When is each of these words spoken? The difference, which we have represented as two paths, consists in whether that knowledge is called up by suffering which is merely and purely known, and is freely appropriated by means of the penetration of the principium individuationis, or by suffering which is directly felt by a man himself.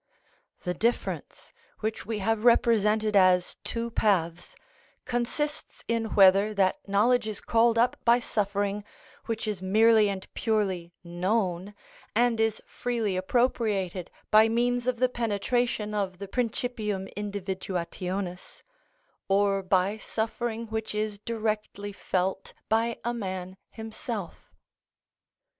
The 0.63 0.73
difference, 0.73 1.53
which 1.81 2.07
we 2.07 2.17
have 2.25 2.43
represented 2.43 3.15
as 3.15 3.55
two 3.63 3.91
paths, 3.91 4.55
consists 5.05 5.83
in 5.87 6.15
whether 6.15 6.55
that 6.55 6.79
knowledge 6.87 7.27
is 7.27 7.39
called 7.39 7.77
up 7.77 7.97
by 8.03 8.19
suffering 8.19 8.83
which 9.27 9.47
is 9.47 9.61
merely 9.61 10.09
and 10.09 10.25
purely 10.33 10.91
known, 11.03 11.75
and 12.15 12.39
is 12.39 12.63
freely 12.65 13.15
appropriated 13.15 14.09
by 14.31 14.49
means 14.49 14.87
of 14.87 14.97
the 14.97 15.07
penetration 15.07 15.93
of 15.93 16.17
the 16.17 16.27
principium 16.27 17.05
individuationis, 17.15 18.63
or 19.27 19.61
by 19.61 19.97
suffering 19.97 20.65
which 20.65 20.95
is 20.95 21.19
directly 21.19 21.93
felt 21.93 22.55
by 22.69 22.97
a 23.05 23.13
man 23.13 23.55
himself. 23.69 24.55